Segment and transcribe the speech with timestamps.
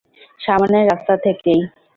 [0.41, 1.61] সামনের রাস্তা থেকেই।